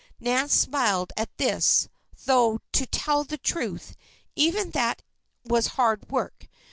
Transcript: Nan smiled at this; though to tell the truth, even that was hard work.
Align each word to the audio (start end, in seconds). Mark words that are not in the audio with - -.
Nan 0.19 0.49
smiled 0.49 1.13
at 1.15 1.37
this; 1.37 1.87
though 2.25 2.59
to 2.71 2.87
tell 2.87 3.23
the 3.23 3.37
truth, 3.37 3.95
even 4.35 4.71
that 4.71 5.03
was 5.45 5.67
hard 5.77 6.09
work. 6.09 6.47